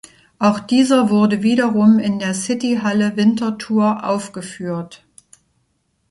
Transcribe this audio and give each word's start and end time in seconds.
Auch 0.39 0.59
dieser 0.59 1.11
wurde 1.11 1.43
wiederum 1.43 1.99
in 1.99 2.17
der 2.17 2.33
City 2.33 2.79
Halle 2.81 3.15
Winterthur 3.17 4.03
aufgeführt. 4.03 5.03